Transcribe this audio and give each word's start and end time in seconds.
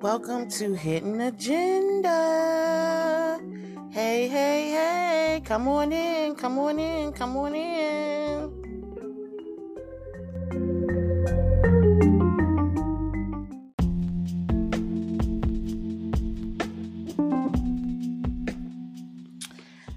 Welcome 0.00 0.48
to 0.52 0.72
Hidden 0.72 1.20
Agenda. 1.20 2.08
Hey, 3.90 4.28
hey, 4.28 4.70
hey, 4.70 5.42
come 5.44 5.68
on 5.68 5.92
in, 5.92 6.34
come 6.36 6.58
on 6.58 6.78
in, 6.78 7.12
come 7.12 7.36
on 7.36 7.54
in. 7.54 8.50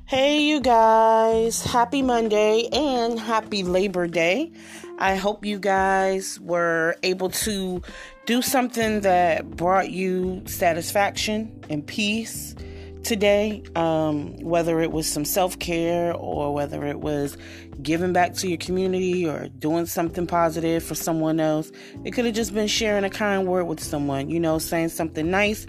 Hey, 0.06 0.42
you 0.42 0.60
guys, 0.60 1.64
happy 1.64 2.02
Monday 2.02 2.68
and 2.74 3.18
happy 3.18 3.64
Labor 3.64 4.08
Day. 4.08 4.52
I 5.00 5.16
hope 5.16 5.44
you 5.46 5.60
guys 5.60 6.40
were 6.40 6.96
able 7.04 7.30
to 7.30 7.82
do 8.26 8.42
something 8.42 9.02
that 9.02 9.50
brought 9.52 9.92
you 9.92 10.42
satisfaction 10.46 11.64
and 11.70 11.86
peace 11.86 12.56
today, 13.04 13.62
um, 13.76 14.38
whether 14.38 14.80
it 14.80 14.92
was 14.92 15.08
some 15.08 15.26
self 15.26 15.60
care 15.60 16.14
or 16.14 16.54
whether 16.54 16.86
it 16.86 17.00
was 17.02 17.38
giving 17.82 18.14
back 18.14 18.34
to 18.36 18.48
your 18.48 18.58
community 18.58 19.28
or 19.28 19.50
doing 19.60 19.86
something 19.86 20.26
positive 20.26 20.84
for 20.84 20.96
someone 20.96 21.40
else. 21.40 21.72
It 22.06 22.12
could 22.12 22.26
have 22.26 22.34
just 22.34 22.54
been 22.54 22.68
sharing 22.68 23.04
a 23.04 23.10
kind 23.10 23.46
word 23.46 23.66
with 23.66 23.82
someone, 23.82 24.30
you 24.30 24.40
know, 24.40 24.58
saying 24.58 24.90
something 24.90 25.30
nice. 25.30 25.68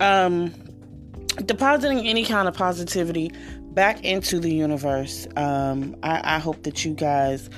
Um, 0.00 0.52
depositing 1.44 2.06
any 2.06 2.24
kind 2.24 2.48
of 2.48 2.54
positivity 2.54 3.30
back 3.72 4.04
into 4.04 4.40
the 4.40 4.52
universe. 4.52 5.26
Um, 5.36 5.96
I, 6.02 6.36
I, 6.36 6.38
hope 6.38 6.64
that 6.64 6.84
you 6.84 6.92
guys 6.92 7.48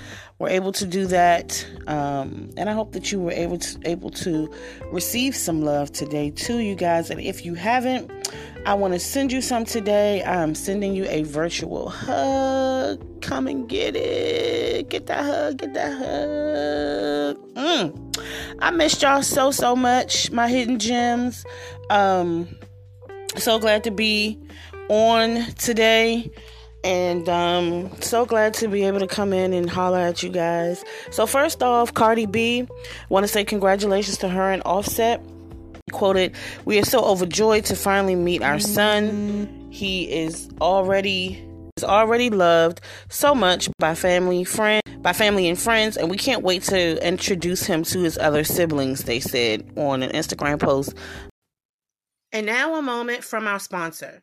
were 0.42 0.48
able 0.48 0.72
to 0.72 0.84
do 0.84 1.06
that, 1.06 1.64
um, 1.86 2.50
and 2.56 2.68
I 2.68 2.72
hope 2.72 2.92
that 2.94 3.12
you 3.12 3.20
were 3.20 3.30
able 3.30 3.58
to 3.58 3.78
able 3.84 4.10
to 4.10 4.52
receive 4.90 5.36
some 5.36 5.62
love 5.62 5.92
today 5.92 6.30
too, 6.30 6.58
you 6.58 6.74
guys. 6.74 7.10
And 7.10 7.20
if 7.20 7.44
you 7.44 7.54
haven't, 7.54 8.10
I 8.66 8.74
want 8.74 8.92
to 8.92 8.98
send 8.98 9.30
you 9.30 9.40
some 9.40 9.64
today. 9.64 10.24
I'm 10.24 10.56
sending 10.56 10.96
you 10.96 11.04
a 11.04 11.22
virtual 11.22 11.90
hug. 11.90 13.22
Come 13.22 13.46
and 13.46 13.68
get 13.68 13.94
it. 13.94 14.88
Get 14.88 15.06
that 15.06 15.24
hug. 15.24 15.58
Get 15.58 15.74
that 15.74 15.92
hug. 15.92 17.54
Mm. 17.54 18.16
I 18.58 18.72
missed 18.72 19.00
y'all 19.00 19.22
so 19.22 19.52
so 19.52 19.76
much, 19.76 20.32
my 20.32 20.48
hidden 20.48 20.80
gems. 20.80 21.44
Um, 21.88 22.48
so 23.36 23.60
glad 23.60 23.84
to 23.84 23.92
be 23.92 24.40
on 24.88 25.44
today 25.54 26.32
and 26.84 27.28
um 27.28 27.90
so 28.00 28.26
glad 28.26 28.54
to 28.54 28.68
be 28.68 28.84
able 28.84 28.98
to 28.98 29.06
come 29.06 29.32
in 29.32 29.52
and 29.52 29.68
holler 29.70 29.98
at 29.98 30.22
you 30.22 30.30
guys. 30.30 30.84
So 31.10 31.26
first 31.26 31.62
off 31.62 31.94
cardi 31.94 32.26
b 32.26 32.66
want 33.08 33.24
to 33.24 33.28
say 33.28 33.44
congratulations 33.44 34.18
to 34.18 34.28
her 34.28 34.50
and 34.50 34.62
offset. 34.64 35.22
Quoted 35.92 36.34
we 36.64 36.78
are 36.78 36.84
so 36.84 37.04
overjoyed 37.04 37.64
to 37.66 37.76
finally 37.76 38.14
meet 38.14 38.42
our 38.42 38.58
son. 38.58 39.68
He 39.70 40.10
is 40.12 40.48
already 40.60 41.46
is 41.76 41.84
already 41.84 42.30
loved 42.30 42.80
so 43.08 43.34
much 43.34 43.68
by 43.78 43.94
family 43.94 44.44
friend 44.44 44.82
by 45.02 45.12
family 45.12 45.48
and 45.48 45.58
friends 45.58 45.96
and 45.96 46.10
we 46.10 46.16
can't 46.16 46.42
wait 46.42 46.62
to 46.62 47.06
introduce 47.06 47.64
him 47.64 47.82
to 47.82 48.00
his 48.00 48.18
other 48.18 48.44
siblings 48.44 49.04
they 49.04 49.20
said 49.20 49.68
on 49.76 50.02
an 50.02 50.10
instagram 50.10 50.60
post. 50.60 50.94
And 52.32 52.46
now 52.46 52.76
a 52.76 52.82
moment 52.82 53.24
from 53.24 53.46
our 53.46 53.58
sponsor 53.58 54.22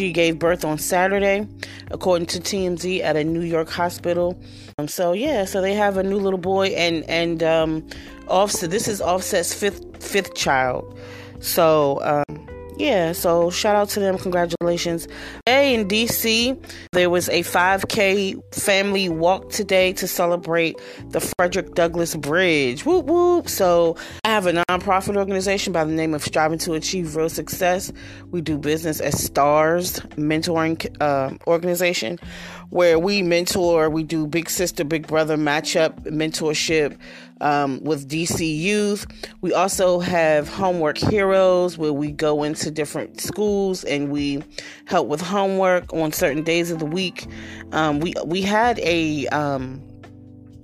she 0.00 0.12
gave 0.12 0.38
birth 0.38 0.64
on 0.64 0.78
Saturday, 0.78 1.46
according 1.90 2.24
to 2.24 2.40
TMZ, 2.40 3.02
at 3.02 3.16
a 3.16 3.22
New 3.22 3.42
York 3.42 3.68
hospital. 3.68 4.40
Um, 4.78 4.88
so 4.88 5.12
yeah, 5.12 5.44
so 5.44 5.60
they 5.60 5.74
have 5.74 5.98
a 5.98 6.02
new 6.02 6.16
little 6.16 6.38
boy, 6.38 6.68
and 6.68 7.04
and 7.04 7.42
um, 7.42 7.86
Offset. 8.26 8.70
This 8.70 8.88
is 8.88 9.02
Offset's 9.02 9.52
fifth 9.52 10.02
fifth 10.02 10.34
child. 10.34 10.98
So 11.40 12.00
um, 12.02 12.49
yeah, 12.80 13.12
so 13.12 13.50
shout 13.50 13.76
out 13.76 13.90
to 13.90 14.00
them. 14.00 14.16
Congratulations. 14.16 15.06
Hey, 15.44 15.74
in 15.74 15.86
DC, 15.86 16.58
there 16.92 17.10
was 17.10 17.28
a 17.28 17.42
5K 17.42 18.54
family 18.54 19.10
walk 19.10 19.50
today 19.50 19.92
to 19.92 20.08
celebrate 20.08 20.80
the 21.10 21.20
Frederick 21.20 21.74
Douglass 21.74 22.16
Bridge. 22.16 22.86
Whoop 22.86 23.04
whoop. 23.04 23.48
So 23.50 23.96
I 24.24 24.30
have 24.30 24.46
a 24.46 24.52
nonprofit 24.52 25.16
organization 25.16 25.74
by 25.74 25.84
the 25.84 25.92
name 25.92 26.14
of 26.14 26.24
Striving 26.24 26.58
to 26.60 26.72
Achieve 26.72 27.14
Real 27.14 27.28
Success. 27.28 27.92
We 28.30 28.40
do 28.40 28.56
business 28.56 29.00
as 29.00 29.22
STARS 29.22 30.00
Mentoring 30.16 30.96
uh, 31.02 31.36
Organization, 31.46 32.18
where 32.70 32.98
we 32.98 33.22
mentor, 33.22 33.90
we 33.90 34.04
do 34.04 34.26
big 34.26 34.48
sister, 34.48 34.84
big 34.84 35.06
brother 35.06 35.36
matchup 35.36 36.00
mentorship 36.04 36.96
um, 37.40 37.82
with 37.82 38.08
DC 38.08 38.58
Youth. 38.58 39.06
We 39.40 39.52
also 39.52 40.00
have 40.00 40.48
Homework 40.48 40.98
Heroes, 40.98 41.78
where 41.78 41.92
we 41.92 42.12
go 42.12 42.42
into 42.42 42.70
different 42.70 43.20
schools 43.20 43.84
and 43.84 44.10
we 44.10 44.42
help 44.86 45.08
with 45.08 45.20
homework 45.20 45.92
on 45.92 46.12
certain 46.12 46.42
days 46.42 46.70
of 46.70 46.78
the 46.78 46.86
week. 46.86 47.26
Um, 47.72 48.00
we 48.00 48.14
we 48.24 48.42
had 48.42 48.78
a 48.80 49.26
um, 49.28 49.82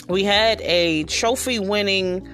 we 0.09 0.25
had 0.25 0.61
a 0.63 1.05
trophy 1.05 1.59
winning 1.59 2.29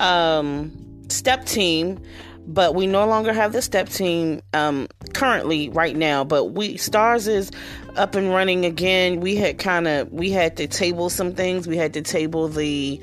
um, 0.00 0.72
step 1.08 1.44
team 1.44 2.00
but 2.46 2.74
we 2.74 2.86
no 2.86 3.06
longer 3.06 3.32
have 3.32 3.52
the 3.52 3.62
step 3.62 3.88
team 3.88 4.40
um, 4.52 4.86
currently 5.14 5.68
right 5.70 5.96
now 5.96 6.24
but 6.24 6.46
we 6.46 6.76
stars 6.76 7.26
is 7.26 7.50
up 7.96 8.14
and 8.14 8.30
running 8.30 8.64
again 8.64 9.20
we 9.20 9.34
had 9.36 9.58
kind 9.58 9.88
of 9.88 10.10
we 10.12 10.30
had 10.30 10.56
to 10.56 10.66
table 10.66 11.08
some 11.08 11.32
things 11.32 11.66
we 11.66 11.76
had 11.76 11.94
to 11.94 12.02
table 12.02 12.48
the 12.48 13.00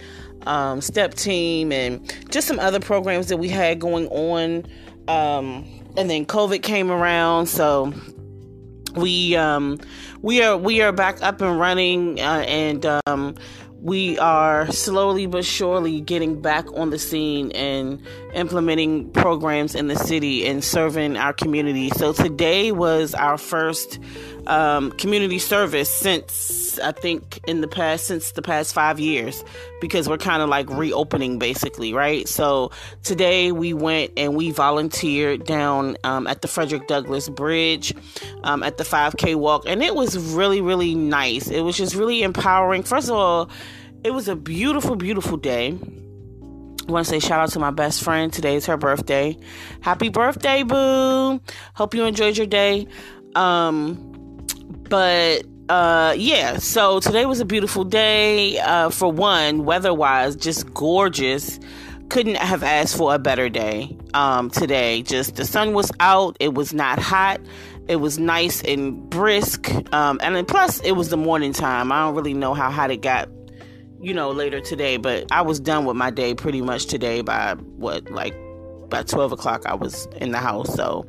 um, 0.48 0.82
step 0.82 1.14
team 1.14 1.72
and 1.72 2.14
just 2.30 2.48
some 2.48 2.60
other 2.60 2.80
programs 2.80 3.28
that 3.28 3.38
we 3.38 3.50
had 3.50 3.80
going 3.80 4.08
on. 4.08 4.66
Um, 5.08 5.68
and 5.98 6.10
then 6.10 6.26
COVID 6.26 6.62
came 6.62 6.92
around, 6.92 7.48
so 7.48 7.94
we 8.96 9.36
um, 9.36 9.80
we 10.22 10.44
are 10.44 10.58
we 10.58 10.82
are 10.82 10.92
back 10.92 11.22
up 11.22 11.42
and 11.42 11.60
running, 11.60 12.20
uh, 12.20 12.44
and 12.48 12.86
um, 13.06 13.36
we 13.82 14.18
are 14.20 14.72
slowly 14.72 15.26
but 15.26 15.44
surely 15.44 16.02
getting 16.02 16.40
back 16.40 16.72
on 16.74 16.92
the 16.92 17.00
scene 17.00 17.52
and 17.54 18.00
implementing 18.34 19.10
programs 19.12 19.74
in 19.74 19.88
the 19.88 19.96
city 19.96 20.46
and 20.46 20.64
serving 20.64 21.18
our 21.18 21.34
community. 21.34 21.90
So 21.90 22.14
today 22.14 22.72
was 22.72 23.16
our 23.16 23.38
first 23.38 24.00
um, 24.48 24.92
community 24.94 25.40
service 25.40 25.90
since 25.90 26.80
I 26.80 26.92
think 26.92 27.40
in 27.48 27.62
the 27.62 27.68
past 27.68 28.06
since 28.06 28.32
the 28.32 28.42
past 28.42 28.74
five 28.74 29.00
years 29.00 29.44
because 29.80 30.10
we're 30.10 30.18
kind 30.18 30.42
of 30.42 30.50
like 30.50 30.70
reopening 30.70 31.40
basically, 31.40 31.94
right? 31.94 32.28
So 32.28 32.72
today 33.04 33.52
we 33.52 33.74
went 33.74 34.14
and 34.18 34.36
we 34.36 34.52
volunteered 34.52 35.46
down 35.46 35.98
um, 36.04 36.28
at 36.28 36.42
the 36.42 36.48
Frederick 36.48 36.88
Douglass 36.88 37.30
Bridge 37.30 37.94
um, 38.44 38.64
at 38.64 38.78
the 38.78 38.84
5K 38.84 39.36
walk, 39.36 39.64
and 39.68 39.84
it 39.84 39.96
was 39.96 40.18
really 40.34 40.62
really 40.62 40.96
nice. 40.96 41.48
It 41.48 41.62
was 41.62 41.78
just 41.78 41.96
really 41.96 42.24
empowering. 42.24 42.84
First 42.84 43.10
of 43.10 43.16
all, 43.16 43.50
it 44.04 44.12
was 44.12 44.28
a 44.28 44.36
beautiful 44.36 44.96
beautiful 44.96 45.38
day. 45.38 45.78
I 46.88 46.92
want 46.92 47.06
to 47.06 47.10
say 47.10 47.20
shout 47.20 47.40
out 47.40 47.50
to 47.52 47.60
my 47.60 47.72
best 47.72 48.04
friend. 48.04 48.34
Today 48.34 48.56
is 48.56 48.66
her 48.66 48.76
birthday. 48.76 49.38
Happy 49.82 50.10
birthday, 50.10 50.64
boo! 50.64 51.40
Hope 51.76 51.94
you 51.94 52.06
enjoyed 52.06 52.38
your 52.38 52.48
day. 52.48 52.88
Um, 53.36 54.12
but 54.92 55.46
uh, 55.70 56.14
yeah, 56.18 56.58
so 56.58 57.00
today 57.00 57.26
was 57.26 57.40
a 57.40 57.46
beautiful 57.46 57.86
day. 57.86 58.60
Uh, 58.60 58.90
for 58.90 59.10
one, 59.10 59.64
weather 59.64 59.94
wise, 59.94 60.36
just 60.36 60.72
gorgeous. 60.74 61.62
Couldn't 62.10 62.36
have 62.36 62.62
asked 62.62 62.98
for 62.98 63.16
a 63.16 63.18
better 63.18 63.48
day 63.48 63.98
um, 64.14 64.50
today. 64.50 65.02
Just 65.02 65.38
the 65.38 65.46
sun 65.46 65.72
was 65.72 65.94
out, 66.02 66.36
it 66.42 66.56
was 66.56 66.74
not 66.74 67.00
hot, 67.00 67.40
it 67.88 67.96
was 67.96 68.20
nice 68.20 68.62
and 68.64 69.10
brisk. 69.10 69.72
Um, 69.94 70.20
and 70.22 70.36
then 70.36 70.46
plus, 70.46 70.82
it 70.82 70.92
was 70.92 71.08
the 71.08 71.16
morning 71.16 71.54
time. 71.54 71.90
I 71.94 72.02
don't 72.02 72.16
really 72.16 72.34
know 72.34 72.54
how 72.54 72.70
hot 72.70 72.92
it 72.92 73.02
got, 73.02 73.30
you 74.02 74.14
know, 74.14 74.30
later 74.32 74.60
today, 74.60 74.98
but 74.98 75.32
I 75.32 75.42
was 75.42 75.62
done 75.62 75.86
with 75.86 75.96
my 75.96 76.12
day 76.12 76.36
pretty 76.36 76.62
much 76.62 76.88
today 76.88 77.22
by 77.22 77.54
what, 77.54 78.12
like 78.12 78.36
by 78.90 79.04
12 79.04 79.32
o'clock 79.32 79.66
I 79.66 79.74
was 79.74 80.06
in 80.18 80.32
the 80.32 80.38
house. 80.38 80.76
So 80.76 81.08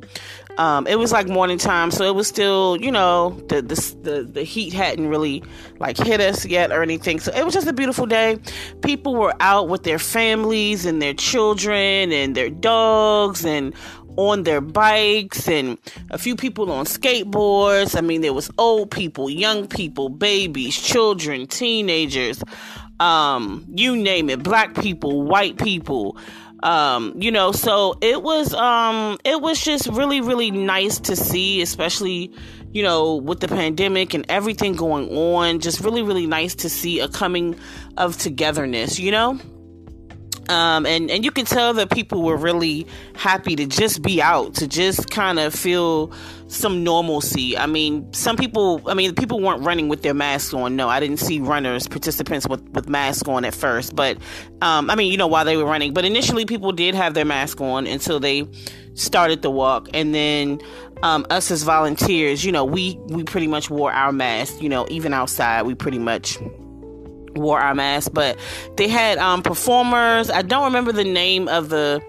um, 0.57 0.85
it 0.85 0.97
was 0.99 1.11
like 1.11 1.27
morning 1.27 1.57
time, 1.57 1.89
so 1.89 2.03
it 2.05 2.15
was 2.15 2.27
still, 2.27 2.77
you 2.77 2.91
know, 2.91 3.31
the, 3.47 3.61
the 3.61 3.95
the 4.03 4.23
the 4.23 4.43
heat 4.43 4.71
hadn't 4.73 5.07
really 5.07 5.43
like 5.79 5.97
hit 5.97 6.19
us 6.19 6.45
yet 6.45 6.71
or 6.71 6.83
anything. 6.83 7.19
So 7.19 7.31
it 7.33 7.43
was 7.43 7.53
just 7.53 7.67
a 7.67 7.73
beautiful 7.73 8.05
day. 8.05 8.37
People 8.81 9.15
were 9.15 9.33
out 9.39 9.67
with 9.67 9.83
their 9.83 9.99
families 9.99 10.85
and 10.85 11.01
their 11.01 11.15
children 11.15 12.11
and 12.11 12.35
their 12.35 12.49
dogs 12.49 13.43
and 13.45 13.73
on 14.15 14.43
their 14.43 14.61
bikes 14.61 15.47
and 15.47 15.77
a 16.11 16.19
few 16.19 16.35
people 16.35 16.71
on 16.71 16.85
skateboards. 16.85 17.97
I 17.97 18.01
mean, 18.01 18.21
there 18.21 18.33
was 18.33 18.51
old 18.59 18.91
people, 18.91 19.29
young 19.29 19.67
people, 19.67 20.09
babies, 20.09 20.79
children, 20.79 21.47
teenagers, 21.47 22.43
um, 22.99 23.65
you 23.73 23.95
name 23.95 24.29
it, 24.29 24.43
black 24.43 24.75
people, 24.75 25.23
white 25.23 25.57
people 25.57 26.17
um, 26.63 27.13
you 27.17 27.29
know, 27.29 27.51
so 27.51 27.95
it 28.01 28.23
was 28.23 28.53
um 28.53 29.19
it 29.25 29.41
was 29.41 29.61
just 29.61 29.87
really, 29.87 30.21
really 30.21 30.49
nice 30.49 30.97
to 31.01 31.15
see, 31.15 31.61
especially, 31.61 32.31
you 32.71 32.81
know, 32.81 33.15
with 33.15 33.41
the 33.41 33.49
pandemic 33.49 34.13
and 34.13 34.25
everything 34.29 34.73
going 34.73 35.09
on, 35.15 35.59
just 35.59 35.81
really, 35.81 36.01
really 36.01 36.25
nice 36.25 36.55
to 36.55 36.69
see 36.69 37.01
a 37.01 37.09
coming 37.09 37.59
of 37.97 38.17
togetherness, 38.17 38.97
you 38.97 39.11
know? 39.11 39.37
Um, 40.49 40.85
and 40.85 41.09
and 41.09 41.23
you 41.23 41.31
can 41.31 41.45
tell 41.45 41.73
that 41.75 41.89
people 41.91 42.21
were 42.21 42.35
really 42.35 42.85
happy 43.15 43.55
to 43.55 43.65
just 43.65 44.01
be 44.01 44.21
out, 44.21 44.55
to 44.55 44.67
just 44.67 45.09
kind 45.09 45.39
of 45.39 45.53
feel 45.53 46.11
some 46.47 46.83
normalcy. 46.83 47.57
I 47.57 47.65
mean, 47.65 48.11
some 48.13 48.35
people, 48.35 48.81
I 48.87 48.93
mean, 48.93 49.15
people 49.15 49.39
weren't 49.39 49.63
running 49.63 49.87
with 49.87 50.01
their 50.01 50.13
masks 50.13 50.53
on. 50.53 50.75
No, 50.75 50.89
I 50.89 50.99
didn't 50.99 51.17
see 51.17 51.39
runners, 51.39 51.87
participants 51.87 52.47
with 52.47 52.61
with 52.69 52.89
masks 52.89 53.27
on 53.27 53.45
at 53.45 53.55
first, 53.55 53.95
but 53.95 54.17
um, 54.61 54.89
I 54.89 54.95
mean, 54.95 55.11
you 55.11 55.17
know, 55.17 55.27
while 55.27 55.45
they 55.45 55.57
were 55.57 55.65
running. 55.65 55.93
But 55.93 56.05
initially, 56.05 56.45
people 56.45 56.71
did 56.71 56.93
have 56.95 57.13
their 57.13 57.25
mask 57.25 57.61
on 57.61 57.87
until 57.87 58.19
they 58.19 58.47
started 58.95 59.41
the 59.41 59.49
walk, 59.49 59.87
and 59.93 60.13
then 60.13 60.59
um, 61.03 61.25
us 61.29 61.51
as 61.51 61.63
volunteers, 61.63 62.43
you 62.43 62.51
know, 62.51 62.65
we 62.65 62.97
we 63.07 63.23
pretty 63.23 63.47
much 63.47 63.69
wore 63.69 63.91
our 63.91 64.11
masks. 64.11 64.61
You 64.61 64.69
know, 64.69 64.85
even 64.89 65.13
outside, 65.13 65.63
we 65.63 65.75
pretty 65.75 65.99
much 65.99 66.37
wore 67.35 67.59
our 67.59 67.75
masks, 67.75 68.09
but 68.09 68.37
they 68.77 68.87
had 68.87 69.17
um, 69.17 69.41
performers. 69.41 70.29
I 70.29 70.41
don't 70.41 70.65
remember 70.65 70.91
the 70.91 71.03
name 71.03 71.47
of 71.47 71.69
the 71.69 72.01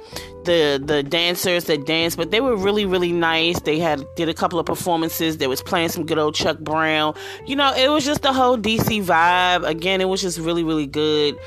the 0.44 0.82
the 0.82 1.02
dancers 1.02 1.64
that 1.64 1.86
danced, 1.86 2.16
but 2.16 2.30
they 2.30 2.40
were 2.40 2.56
really 2.56 2.84
really 2.84 3.12
nice. 3.12 3.60
They 3.60 3.78
had 3.78 4.04
did 4.16 4.28
a 4.28 4.34
couple 4.34 4.58
of 4.58 4.66
performances. 4.66 5.38
They 5.38 5.46
was 5.46 5.62
playing 5.62 5.88
some 5.88 6.06
good 6.06 6.18
old 6.18 6.34
Chuck 6.34 6.58
Brown. 6.58 7.14
You 7.46 7.56
know, 7.56 7.72
it 7.74 7.88
was 7.88 8.04
just 8.04 8.22
the 8.22 8.32
whole 8.32 8.56
DC 8.56 9.04
vibe. 9.04 9.66
Again, 9.66 10.00
it 10.00 10.08
was 10.08 10.22
just 10.22 10.38
really 10.38 10.64
really 10.64 10.86
good. 10.86 11.38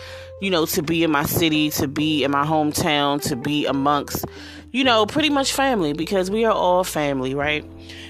You 0.42 0.52
know, 0.52 0.66
to 0.68 0.84
be 0.84 1.04
in 1.04 1.12
my 1.12 1.24
city, 1.24 1.72
to 1.72 1.88
be 1.88 2.24
in 2.24 2.30
my 2.32 2.46
hometown, 2.46 3.22
to 3.24 3.36
be 3.36 3.66
amongst, 3.66 4.24
you 4.72 4.84
know, 4.84 5.08
pretty 5.08 5.32
much 5.32 5.52
family 5.52 5.94
because 5.94 6.30
we 6.30 6.46
are 6.46 6.54
all 6.54 6.84
family, 6.84 7.34
right? 7.34 7.66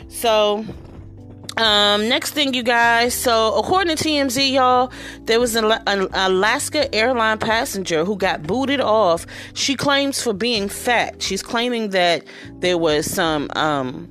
So 0.10 0.66
um, 1.58 2.08
next 2.08 2.32
thing, 2.32 2.54
you 2.54 2.64
guys. 2.64 3.14
So, 3.14 3.54
according 3.56 3.96
to 3.96 4.04
TMZ, 4.04 4.52
y'all, 4.52 4.92
there 5.24 5.40
was 5.40 5.56
an, 5.56 5.66
Alaska 5.66 6.94
airline 6.94 7.40
passenger 7.40 8.06
who 8.06 8.16
got 8.16 8.44
booted 8.44 8.82
off. 8.82 9.26
She 9.54 9.76
claims 9.76 10.22
for 10.22 10.34
being 10.34 10.70
fat. 10.70 11.22
She's 11.22 11.42
claiming 11.42 11.90
that 11.90 12.24
there 12.60 12.78
was 12.78 13.06
some 13.10 13.50
um, 13.56 14.08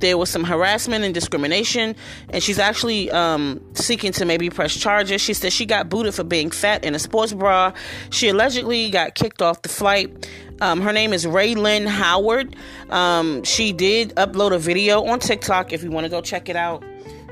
there 0.00 0.18
was 0.18 0.30
some 0.30 0.44
harassment 0.44 1.04
and 1.04 1.14
discrimination, 1.14 1.94
and 2.30 2.42
she's 2.42 2.58
actually 2.58 3.10
um, 3.10 3.60
seeking 3.74 4.12
to 4.12 4.24
maybe 4.24 4.50
press 4.50 4.74
charges. 4.74 5.20
She 5.20 5.34
said 5.34 5.52
she 5.52 5.66
got 5.66 5.88
booted 5.88 6.14
for 6.14 6.24
being 6.24 6.50
fat 6.50 6.84
in 6.84 6.94
a 6.94 6.98
sports 6.98 7.32
bra. 7.32 7.72
She 8.10 8.28
allegedly 8.28 8.90
got 8.90 9.14
kicked 9.14 9.42
off 9.42 9.62
the 9.62 9.68
flight. 9.68 10.28
Um, 10.60 10.80
her 10.82 10.92
name 10.92 11.12
is 11.12 11.24
Raylyn 11.24 11.86
Howard. 11.86 12.56
Um, 12.90 13.44
she 13.44 13.72
did 13.72 14.14
upload 14.16 14.52
a 14.52 14.58
video 14.58 15.04
on 15.04 15.18
TikTok 15.18 15.72
if 15.72 15.82
you 15.82 15.90
want 15.90 16.04
to 16.04 16.10
go 16.10 16.20
check 16.20 16.48
it 16.48 16.56
out. 16.56 16.84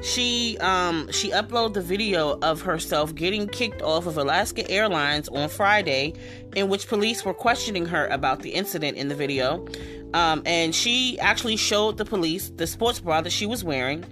She 0.02 0.56
um, 0.58 1.10
she 1.10 1.30
uploaded 1.30 1.74
the 1.74 1.82
video 1.82 2.38
of 2.40 2.62
herself 2.62 3.14
getting 3.14 3.48
kicked 3.48 3.82
off 3.82 4.06
of 4.06 4.16
Alaska 4.16 4.68
Airlines 4.70 5.28
on 5.28 5.48
Friday, 5.48 6.14
in 6.54 6.68
which 6.68 6.86
police 6.86 7.24
were 7.24 7.34
questioning 7.34 7.86
her 7.86 8.06
about 8.06 8.42
the 8.42 8.50
incident 8.50 8.96
in 8.96 9.08
the 9.08 9.14
video. 9.14 9.66
Um, 10.14 10.42
and 10.46 10.74
she 10.74 11.18
actually 11.20 11.56
showed 11.56 11.96
the 11.98 12.04
police 12.04 12.50
the 12.50 12.66
sports 12.66 13.00
bra 13.00 13.20
that 13.22 13.30
she 13.30 13.44
was 13.44 13.64
wearing. 13.64 14.04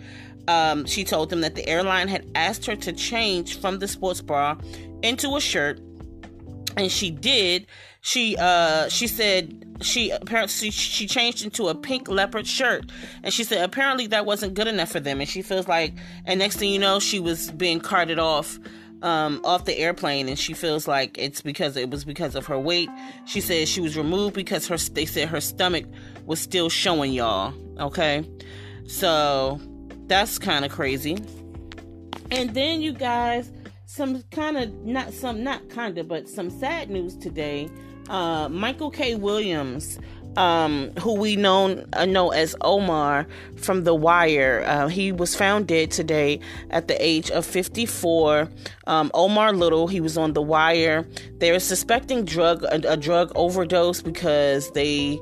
Um, 0.49 0.85
she 0.87 1.05
told 1.05 1.31
them 1.31 1.41
that 1.41 1.55
the 1.55 1.67
airline 1.69 2.09
had 2.09 2.31
asked 2.35 2.67
her 2.67 2.77
to 2.77 2.93
change 2.93 3.61
from 3.61 3.79
the 3.79 3.89
sports 3.89 4.21
bra 4.21 4.57
into 5.03 5.37
a 5.37 5.41
shirt, 5.41 5.81
and 6.77 6.91
she 6.91 7.11
did. 7.11 7.67
She 8.07 8.37
uh, 8.39 8.89
she 8.89 9.09
said 9.09 9.79
she 9.81 10.11
apparently 10.11 10.71
she, 10.71 11.09
changed 11.09 11.45
into 11.45 11.67
a 11.67 11.75
pink 11.75 12.07
leopard 12.07 12.47
shirt, 12.47 12.89
and 13.25 13.35
she 13.35 13.43
said 13.43 13.65
apparently 13.65 14.07
that 14.07 14.25
wasn't 14.25 14.55
good 14.55 14.69
enough 14.69 14.93
for 14.93 15.01
them, 15.01 15.19
and 15.19 15.29
she 15.29 15.43
feels 15.43 15.67
like, 15.67 15.93
and 16.25 16.39
next 16.39 16.59
thing 16.59 16.73
you 16.73 16.79
know, 16.79 17.01
she 17.01 17.19
was 17.19 17.51
being 17.51 17.81
carted 17.81 18.21
off 18.21 18.61
um, 19.03 19.41
off 19.43 19.65
the 19.65 19.77
airplane, 19.77 20.29
and 20.29 20.39
she 20.39 20.55
feels 20.55 20.87
like 20.87 21.19
it's 21.19 21.43
because 21.43 21.77
it 21.77 21.91
was 21.91 22.05
because 22.05 22.37
of 22.37 22.47
her 22.47 22.61
weight. 22.61 22.89
She 23.25 23.41
said 23.41 23.67
she 23.67 23.81
was 23.81 23.97
removed 23.97 24.37
because 24.37 24.69
her 24.69 24.77
they 24.77 25.05
said 25.05 25.29
her 25.29 25.41
stomach 25.41 25.87
was 26.27 26.39
still 26.39 26.69
showing 26.69 27.13
y'all. 27.13 27.55
Okay, 27.81 28.25
so 28.87 29.61
that's 30.07 30.39
kind 30.39 30.65
of 30.65 30.71
crazy. 30.71 31.19
And 32.31 32.55
then 32.55 32.83
you 32.83 32.93
guys, 32.93 33.51
some 33.97 34.23
kind 34.31 34.59
of 34.59 34.73
not 34.85 35.13
some 35.15 35.43
not 35.43 35.69
kind 35.71 35.97
of, 35.97 36.07
but 36.07 36.29
some 36.29 36.51
sad 36.51 36.91
news 36.91 37.17
today. 37.17 37.71
Uh, 38.11 38.49
Michael 38.49 38.91
K. 38.91 39.15
Williams 39.15 39.99
um, 40.37 40.91
who 41.01 41.15
we 41.15 41.35
know 41.37 41.85
uh, 41.95 42.05
know 42.05 42.31
as 42.31 42.55
Omar 42.61 43.27
from 43.57 43.85
The 43.85 43.95
Wire. 43.95 44.63
Uh, 44.67 44.89
he 44.89 45.13
was 45.13 45.35
found 45.35 45.67
dead 45.67 45.91
today 45.91 46.41
at 46.71 46.89
the 46.89 47.05
age 47.05 47.31
of 47.31 47.47
54. 47.47 48.49
Um, 48.87 49.11
Omar 49.15 49.55
Little, 49.55 49.89
he 49.89 50.01
was 50.01 50.19
on 50.19 50.35
The 50.35 50.43
Wire. 50.43 51.09
They're 51.39 51.59
suspecting 51.59 52.25
drug 52.25 52.65
a, 52.65 52.93
a 52.93 52.97
drug 52.97 53.33
overdose 53.35 54.03
because 54.03 54.71
they 54.73 55.19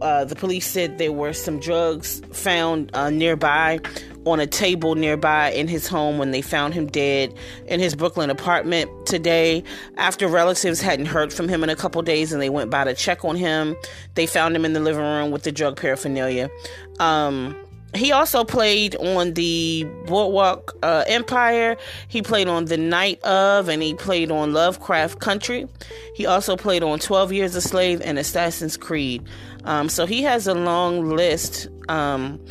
uh, 0.00 0.24
the 0.24 0.36
police 0.36 0.66
said 0.66 0.98
there 0.98 1.12
were 1.12 1.32
some 1.32 1.60
drugs 1.60 2.20
found 2.32 2.90
uh, 2.94 3.10
nearby 3.10 3.80
on 4.24 4.40
a 4.40 4.46
table 4.46 4.96
nearby 4.96 5.50
in 5.50 5.68
his 5.68 5.86
home 5.86 6.18
when 6.18 6.32
they 6.32 6.42
found 6.42 6.74
him 6.74 6.86
dead 6.86 7.32
in 7.66 7.78
his 7.78 7.94
Brooklyn 7.94 8.28
apartment 8.28 8.90
today. 9.06 9.62
After 9.96 10.26
relatives 10.26 10.80
hadn't 10.80 11.06
heard 11.06 11.32
from 11.32 11.48
him 11.48 11.62
in 11.62 11.70
a 11.70 11.76
couple 11.76 12.02
days 12.02 12.32
and 12.32 12.42
they 12.42 12.50
went 12.50 12.70
by 12.70 12.84
to 12.84 12.94
check 12.94 13.24
on 13.24 13.36
him, 13.36 13.76
they 14.14 14.26
found 14.26 14.56
him 14.56 14.64
in 14.64 14.72
the 14.72 14.80
living 14.80 15.02
room 15.02 15.30
with 15.30 15.44
the 15.44 15.52
drug 15.52 15.80
paraphernalia. 15.80 16.50
Um, 16.98 17.56
he 17.96 18.12
also 18.12 18.44
played 18.44 18.96
on 18.96 19.34
the 19.34 19.86
Boardwalk 20.06 20.76
uh, 20.82 21.04
Empire. 21.06 21.76
He 22.08 22.22
played 22.22 22.48
on 22.48 22.66
The 22.66 22.76
Night 22.76 23.22
of, 23.22 23.68
and 23.68 23.82
he 23.82 23.94
played 23.94 24.30
on 24.30 24.52
Lovecraft 24.52 25.20
Country. 25.20 25.68
He 26.14 26.26
also 26.26 26.56
played 26.56 26.82
on 26.82 26.98
12 26.98 27.32
Years 27.32 27.54
a 27.54 27.60
Slave 27.60 28.00
and 28.02 28.18
Assassin's 28.18 28.76
Creed. 28.76 29.22
Um, 29.64 29.88
so 29.88 30.06
he 30.06 30.22
has 30.22 30.46
a 30.46 30.54
long 30.54 31.08
list, 31.08 31.68
um, 31.88 32.44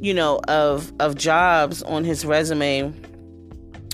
you 0.00 0.14
know, 0.14 0.40
of 0.48 0.92
of 1.00 1.16
jobs 1.16 1.82
on 1.82 2.04
his 2.04 2.24
resume. 2.24 2.92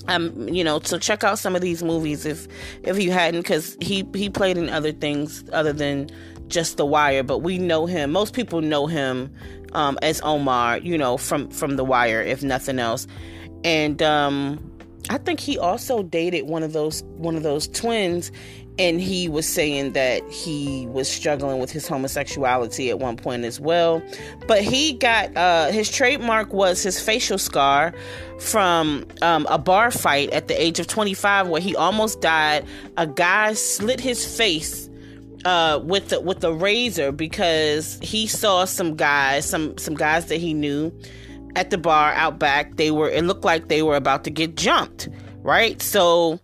Um, 0.06 0.48
you 0.48 0.64
know, 0.64 0.80
so 0.80 0.96
check 0.98 1.22
out 1.22 1.38
some 1.38 1.54
of 1.54 1.60
these 1.60 1.82
movies 1.82 2.24
if 2.24 2.48
if 2.82 2.98
you 3.00 3.10
hadn't, 3.10 3.42
because 3.42 3.76
he 3.80 4.08
he 4.14 4.30
played 4.30 4.56
in 4.56 4.70
other 4.70 4.92
things 4.92 5.44
other 5.52 5.72
than 5.72 6.08
just 6.48 6.76
The 6.76 6.86
Wire. 6.86 7.22
But 7.22 7.38
we 7.38 7.58
know 7.58 7.86
him. 7.86 8.12
Most 8.12 8.34
people 8.34 8.60
know 8.60 8.86
him 8.86 9.32
um, 9.72 9.98
as 10.02 10.20
Omar, 10.22 10.78
you 10.78 10.98
know, 10.98 11.16
from 11.16 11.48
from 11.50 11.76
The 11.76 11.84
Wire, 11.84 12.22
if 12.22 12.42
nothing 12.42 12.78
else. 12.78 13.06
And 13.64 14.02
um, 14.02 14.68
I 15.10 15.18
think 15.18 15.40
he 15.40 15.58
also 15.58 16.02
dated 16.02 16.46
one 16.46 16.62
of 16.62 16.72
those 16.72 17.02
one 17.16 17.36
of 17.36 17.42
those 17.42 17.68
twins 17.68 18.30
and 18.78 19.00
he 19.00 19.28
was 19.28 19.46
saying 19.46 19.92
that 19.92 20.22
he 20.30 20.86
was 20.88 21.08
struggling 21.08 21.58
with 21.58 21.70
his 21.70 21.88
homosexuality 21.88 22.90
at 22.90 22.98
one 22.98 23.16
point 23.16 23.44
as 23.44 23.58
well 23.58 24.02
but 24.46 24.62
he 24.62 24.92
got 24.92 25.34
uh, 25.36 25.70
his 25.72 25.90
trademark 25.90 26.52
was 26.52 26.82
his 26.82 27.00
facial 27.00 27.38
scar 27.38 27.92
from 28.38 29.04
um, 29.22 29.46
a 29.50 29.58
bar 29.58 29.90
fight 29.90 30.30
at 30.30 30.48
the 30.48 30.62
age 30.62 30.78
of 30.78 30.86
25 30.86 31.48
where 31.48 31.60
he 31.60 31.74
almost 31.74 32.20
died 32.20 32.64
a 32.96 33.06
guy 33.06 33.52
slit 33.54 34.00
his 34.00 34.24
face 34.36 34.87
uh, 35.44 35.80
with 35.82 36.08
the 36.08 36.20
with 36.20 36.40
the 36.40 36.52
razor 36.52 37.12
because 37.12 37.98
he 38.02 38.26
saw 38.26 38.64
some 38.64 38.96
guys 38.96 39.48
some 39.48 39.76
some 39.78 39.94
guys 39.94 40.26
that 40.26 40.36
he 40.36 40.54
knew 40.54 40.92
at 41.56 41.70
the 41.70 41.78
bar 41.78 42.12
out 42.12 42.38
back 42.38 42.76
they 42.76 42.90
were 42.90 43.08
it 43.08 43.24
looked 43.24 43.44
like 43.44 43.68
they 43.68 43.82
were 43.82 43.96
about 43.96 44.24
to 44.24 44.30
get 44.30 44.56
jumped 44.56 45.08
right 45.42 45.80
so 45.80 46.38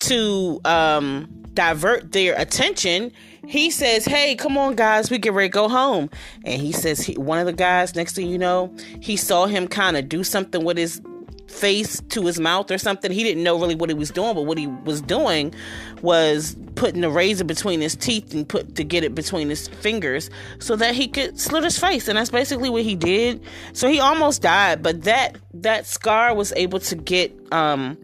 to 0.00 0.60
um 0.64 1.28
divert 1.54 2.12
their 2.12 2.34
attention, 2.38 3.12
he 3.46 3.70
says, 3.70 4.04
Hey, 4.04 4.34
come 4.34 4.56
on, 4.56 4.76
guys, 4.76 5.10
we 5.10 5.18
get 5.18 5.32
ready 5.32 5.48
to 5.48 5.52
go 5.52 5.68
home. 5.68 6.10
And 6.44 6.60
he 6.60 6.72
says, 6.72 7.00
he, 7.00 7.14
One 7.14 7.38
of 7.38 7.46
the 7.46 7.52
guys, 7.52 7.94
next 7.94 8.14
thing 8.14 8.28
you 8.28 8.38
know, 8.38 8.74
he 9.00 9.16
saw 9.16 9.46
him 9.46 9.68
kind 9.68 9.96
of 9.96 10.08
do 10.08 10.24
something 10.24 10.64
with 10.64 10.76
his 10.76 11.02
face 11.50 12.00
to 12.10 12.26
his 12.26 12.40
mouth 12.40 12.70
or 12.70 12.78
something. 12.78 13.10
He 13.10 13.22
didn't 13.22 13.42
know 13.42 13.58
really 13.58 13.74
what 13.74 13.90
he 13.90 13.94
was 13.94 14.10
doing, 14.10 14.34
but 14.34 14.42
what 14.42 14.56
he 14.56 14.66
was 14.66 15.02
doing 15.02 15.54
was 16.00 16.56
putting 16.76 17.00
the 17.00 17.10
razor 17.10 17.44
between 17.44 17.80
his 17.80 17.96
teeth 17.96 18.32
and 18.32 18.48
put 18.48 18.76
to 18.76 18.84
get 18.84 19.04
it 19.04 19.14
between 19.14 19.48
his 19.48 19.68
fingers 19.68 20.30
so 20.58 20.76
that 20.76 20.94
he 20.94 21.08
could 21.08 21.38
slit 21.38 21.64
his 21.64 21.78
face. 21.78 22.08
And 22.08 22.16
that's 22.16 22.30
basically 22.30 22.70
what 22.70 22.82
he 22.82 22.94
did. 22.94 23.42
So 23.72 23.88
he 23.88 24.00
almost 24.00 24.42
died, 24.42 24.82
but 24.82 25.02
that 25.02 25.36
that 25.54 25.86
scar 25.86 26.34
was 26.34 26.52
able 26.56 26.80
to 26.80 26.96
get 26.96 27.36
um 27.52 27.98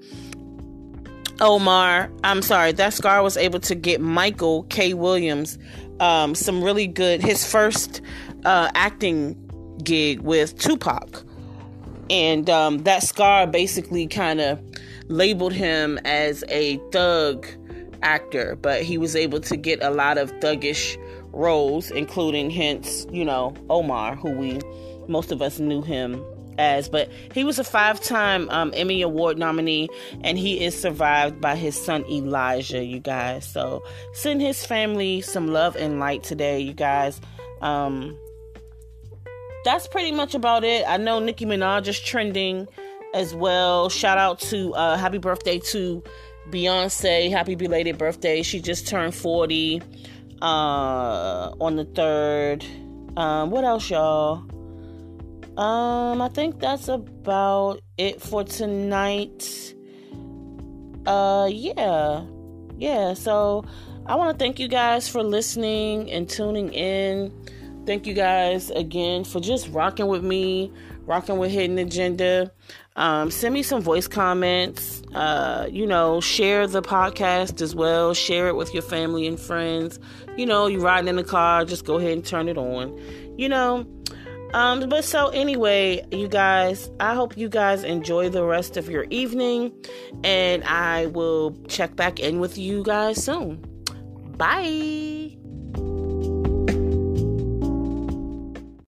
Omar, 1.38 2.10
I'm 2.24 2.40
sorry, 2.40 2.72
that 2.72 2.94
scar 2.94 3.22
was 3.22 3.36
able 3.36 3.60
to 3.60 3.74
get 3.74 4.00
Michael 4.00 4.62
K. 4.64 4.94
Williams 4.94 5.58
um, 6.00 6.34
some 6.34 6.62
really 6.62 6.86
good, 6.86 7.22
his 7.22 7.50
first 7.50 8.00
uh, 8.44 8.70
acting 8.74 9.36
gig 9.82 10.20
with 10.20 10.58
Tupac. 10.58 11.25
And 12.10 12.48
um, 12.48 12.78
that 12.84 13.02
scar 13.02 13.46
basically 13.46 14.06
kind 14.06 14.40
of 14.40 14.60
labeled 15.08 15.52
him 15.52 15.98
as 16.04 16.44
a 16.48 16.78
thug 16.92 17.46
actor, 18.02 18.56
but 18.56 18.82
he 18.82 18.98
was 18.98 19.16
able 19.16 19.40
to 19.40 19.56
get 19.56 19.82
a 19.82 19.90
lot 19.90 20.18
of 20.18 20.32
thuggish 20.34 20.96
roles, 21.32 21.90
including, 21.90 22.50
hence, 22.50 23.06
you 23.10 23.25
know, 23.25 23.54
Omar, 23.68 24.16
who 24.16 24.30
we, 24.30 24.60
most 25.08 25.32
of 25.32 25.42
us 25.42 25.58
knew 25.58 25.82
him 25.82 26.25
as, 26.58 26.88
but 26.88 27.10
he 27.34 27.44
was 27.44 27.58
a 27.58 27.64
five 27.64 28.00
time 28.00 28.48
um, 28.50 28.72
Emmy 28.75 29.02
Award 29.02 29.38
nominee, 29.38 29.88
and 30.22 30.38
he 30.38 30.64
is 30.64 30.78
survived 30.80 31.40
by 31.40 31.56
his 31.56 31.76
son 31.76 32.04
Elijah, 32.10 32.84
you 32.84 33.00
guys. 33.00 33.46
So 33.46 33.82
send 34.14 34.40
his 34.40 34.64
family 34.64 35.20
some 35.20 35.48
love 35.48 35.76
and 35.76 35.98
light 35.98 36.22
today, 36.22 36.60
you 36.60 36.72
guys. 36.72 37.20
Um, 37.60 38.16
that's 39.66 39.88
pretty 39.88 40.12
much 40.12 40.35
about 40.35 40.62
it. 40.62 40.85
I 40.87 40.96
know 40.96 41.18
Nicki 41.18 41.44
Minaj 41.44 41.88
is 41.88 41.99
trending 41.99 42.68
as 43.14 43.35
well. 43.35 43.88
Shout 43.88 44.16
out 44.16 44.38
to 44.40 44.73
uh, 44.75 44.96
happy 44.96 45.18
birthday 45.18 45.58
to 45.58 46.04
Beyonce. 46.50 47.30
Happy 47.30 47.56
belated 47.56 47.99
birthday. 47.99 48.42
She 48.42 48.61
just 48.61 48.87
turned 48.87 49.12
40 49.12 49.82
uh, 50.40 50.44
on 51.61 51.75
the 51.75 51.85
3rd. 51.85 53.18
Um, 53.18 53.50
what 53.50 53.64
else, 53.64 53.90
y'all? 53.90 54.44
Um, 55.58 56.23
I 56.23 56.28
think 56.28 56.61
that's 56.61 56.87
about 56.87 57.80
it 57.99 58.23
for 58.23 58.44
tonight. 58.44 59.75
Uh, 61.06 61.49
yeah. 61.50 62.25
Yeah, 62.78 63.14
so 63.14 63.64
I 64.04 64.14
want 64.14 64.38
to 64.38 64.44
thank 64.44 64.61
you 64.61 64.68
guys 64.68 65.08
for 65.08 65.25
listening 65.25 66.12
and 66.12 66.28
tuning 66.28 66.73
in. 66.73 67.32
Thank 67.86 68.06
you 68.06 68.14
guys 68.14 68.70
again 68.70 69.22
for 69.22 69.40
just 69.40 69.68
rocking 69.68 70.08
with 70.08 70.24
me, 70.24 70.72
rocking 71.02 71.38
with 71.38 71.52
Hidden 71.52 71.78
Agenda. 71.78 72.50
Um, 72.96 73.30
send 73.30 73.54
me 73.54 73.62
some 73.62 73.80
voice 73.80 74.08
comments. 74.08 75.02
Uh, 75.14 75.68
you 75.70 75.86
know, 75.86 76.20
share 76.20 76.66
the 76.66 76.82
podcast 76.82 77.62
as 77.62 77.76
well. 77.76 78.12
Share 78.12 78.48
it 78.48 78.56
with 78.56 78.74
your 78.74 78.82
family 78.82 79.26
and 79.26 79.38
friends. 79.38 80.00
You 80.36 80.46
know, 80.46 80.66
you're 80.66 80.80
riding 80.80 81.06
in 81.08 81.16
the 81.16 81.24
car, 81.24 81.64
just 81.64 81.84
go 81.84 81.96
ahead 81.96 82.12
and 82.12 82.24
turn 82.24 82.48
it 82.48 82.58
on. 82.58 82.98
You 83.38 83.48
know, 83.48 83.86
um, 84.52 84.88
but 84.88 85.04
so 85.04 85.28
anyway, 85.28 86.04
you 86.10 86.28
guys, 86.28 86.90
I 86.98 87.14
hope 87.14 87.36
you 87.36 87.48
guys 87.48 87.84
enjoy 87.84 88.30
the 88.30 88.44
rest 88.44 88.76
of 88.76 88.88
your 88.88 89.06
evening, 89.10 89.72
and 90.24 90.64
I 90.64 91.06
will 91.06 91.56
check 91.68 91.94
back 91.94 92.18
in 92.18 92.40
with 92.40 92.56
you 92.58 92.82
guys 92.82 93.22
soon. 93.22 93.64
Bye. 94.36 95.36